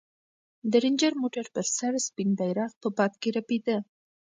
[0.71, 3.77] د رنجر موټر پر سر سپین بیرغ په باد کې رپېده.